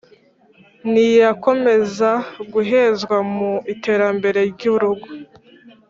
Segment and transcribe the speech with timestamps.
[0.91, 2.09] ntiyakomeza
[2.53, 5.07] guhezwa mu iterambere ry’urugo